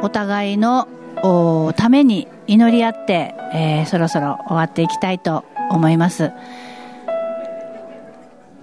[0.01, 0.88] お互いの
[1.21, 6.32] おために祈り合って、えーそろそろ終わっていきたいと思います。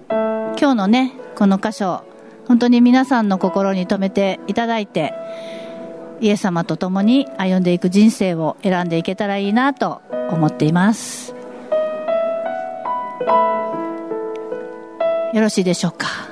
[0.08, 2.02] 今日のねこの箇所
[2.48, 5.14] 本当に皆さんの心に留めていただいて
[6.20, 11.36] イエス様と共に歩んでいく人生を選んでいけたらいいなと思っています。
[15.32, 16.31] よろしいでしょうか？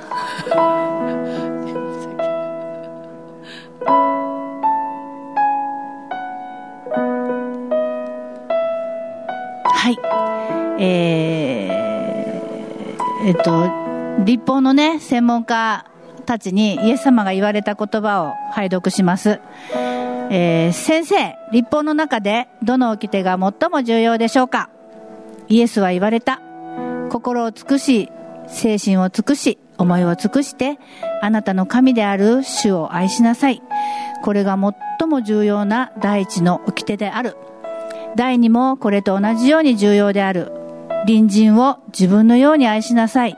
[13.31, 13.69] えっと、
[14.25, 15.85] 立法のね、専門家
[16.25, 19.39] たちにイエス様が言われた言葉を拝読します。
[20.29, 24.69] えー先生、立法の中でどの掟が最も重要でしょうか？
[25.47, 26.41] イエスは言われた。
[27.09, 28.11] 心を尽くし、
[28.47, 30.77] 精神を尽くし、思いを尽くして、
[31.21, 33.61] あなたの神である主を愛しなさい。
[34.23, 34.57] これが
[34.99, 37.37] 最も重要な第一の掟である。
[38.17, 40.51] 第二もこれと同じように重要である。
[41.07, 43.37] 隣人を自分のように愛しなさい。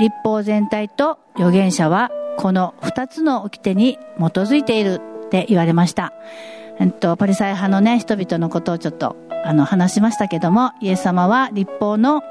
[0.00, 6.12] 立法全体と預言者はこの二つの掟に基づいているって言われました。
[6.78, 9.14] えっと、パリサイ派のね、人々のことをちょっと、
[9.44, 12.22] あの、話しましたけども、イエス様は立法の、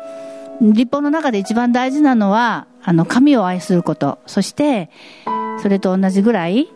[0.60, 4.18] 立法の中で一番大事なのは、あの、神を愛すること。
[4.26, 4.89] そして、
[5.62, 6.68] それと同じぐらい、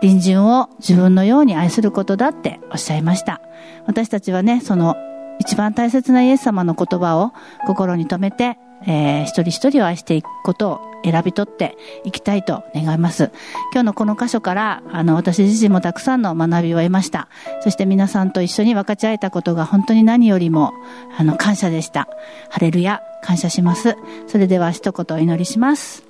[0.00, 3.40] 隣人を自分のように愛することだっておっしゃいました。
[3.86, 4.94] 私たちはね、その、
[5.38, 7.32] 一番大切なイエス様の言葉を
[7.66, 13.30] 心に留めて、えー一人一人を愛していくことを選び取っていきたいと願います。
[13.72, 17.28] 今日のこの箇所から、あの、私自身もたくさんの学びを得ました。
[17.60, 20.72] そして皆さんと一緒に分かち合えたことが本当に何よりも、
[21.16, 22.08] あの、感謝でした。
[22.50, 23.96] ハレルヤ、感謝します。
[24.26, 26.02] それでは一言お祈りします。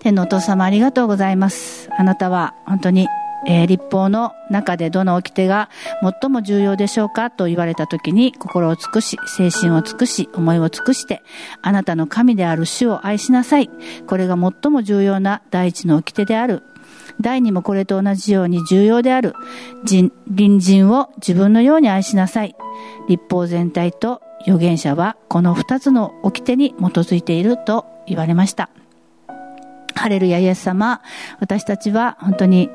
[0.00, 1.88] 天のお父様ありがとうございます。
[1.96, 3.08] あなたは本当に、
[3.46, 5.68] えー立法の中でどの掟が
[6.02, 11.22] 最も重要でしょうかと言われた時に心を尽くし、精神を尽くし、思いを尽くして、
[11.62, 13.70] あなたの神である主を愛しなさい。
[14.06, 16.62] これが最も重要な第一の掟である。
[17.20, 19.34] 第二もこれと同じように重要である。
[19.84, 22.56] 人隣人を自分のように愛しなさい。
[23.08, 28.70] 立法全体と預言者はこの二つの掟に基づいていると言われました。
[29.94, 31.00] ハレルヤイエス様、
[31.40, 32.68] 私たちは本当に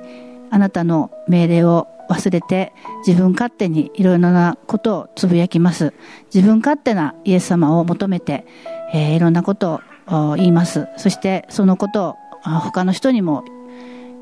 [0.52, 2.74] あなたの命令を忘れて
[3.06, 5.94] 自分勝手にいろいろなことをつぶやきます。
[6.34, 8.46] 自分勝手なイエス様を求めて、
[8.94, 10.88] えーいろんなことを言います。
[10.98, 12.16] そしてそのことを
[12.50, 13.44] 他の人にも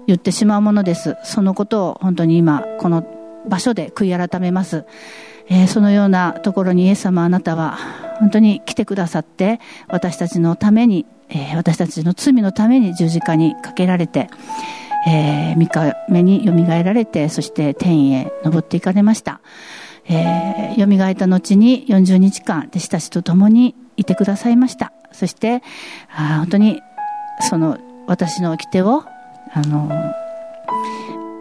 [0.06, 1.16] 言ってしまうものです。
[1.24, 3.06] そのことを本当に今この
[3.48, 4.86] 場所で悔い改めます。
[5.50, 7.78] えーそのようなところにイエス様あなたは
[8.20, 14.28] 本当に来てくださって私たちのために、えー私たちの罪のために十字架にかけられて、
[15.06, 19.42] えー、3日目によみがえられてそして天へ登っていかれました、
[20.06, 25.62] えー、よみがえった後に40日間弟子たちと共にいてくださいましたそして
[26.10, 26.82] あ本当に
[27.42, 27.78] その
[28.08, 29.04] 私の掟を
[29.54, 29.92] あの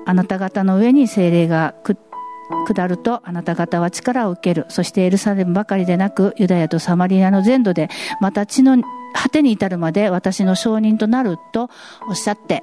[0.07, 1.97] あなた方の上に精霊がく
[2.67, 4.67] 下るとあなた方は力を受ける。
[4.69, 7.89] そしてエルサレムばかりでなく、ユダヤとサマリアの全土で、
[8.21, 8.77] また地の
[9.15, 11.71] 果てに至るまで私の証人となると
[12.09, 12.63] おっしゃって、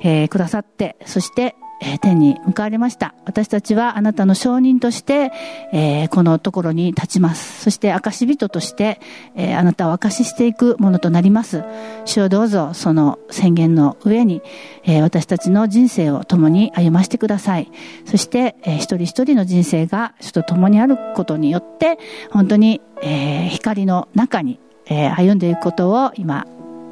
[0.00, 3.14] えーくださって、そして、えー天に向かわれました。
[3.24, 5.32] 私たちはあなたの証人として、
[5.72, 7.62] えーこのところに立ちます。
[7.62, 9.00] そして証人として、
[9.34, 11.64] えーあなたを証ししていくものとなります。
[12.04, 14.42] 主をどうぞその宣言の上に、
[14.84, 17.70] え私たちの人生を共に歩ませてください。
[18.04, 21.98] そして、え一人一人の人生が主と共にあることによって、
[22.30, 26.46] 本当に、え光の中に、え歩んでいくことを今、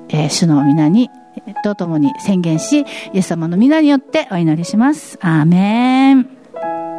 [0.08, 1.10] え主の皆に、
[1.62, 2.84] とともに宣言し、イ
[3.14, 5.18] エス様の皆によってお祈りします。
[5.20, 6.97] アーメン。